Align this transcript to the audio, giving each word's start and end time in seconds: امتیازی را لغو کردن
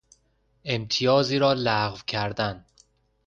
امتیازی 0.65 1.39
را 1.39 1.53
لغو 1.53 1.97
کردن 2.07 2.65